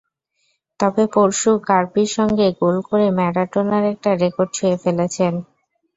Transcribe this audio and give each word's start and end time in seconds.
তবে 0.79 1.03
পরশু 1.13 1.51
কারপির 1.67 2.09
সঙ্গে 2.17 2.47
গোল 2.59 2.75
করে 2.89 3.07
ম্যারাডোনার 3.17 3.83
একটা 3.93 4.11
রেকর্ড 4.21 4.49
ছুঁয়ে 4.53 4.77
ফেলেছেন। 4.83 5.33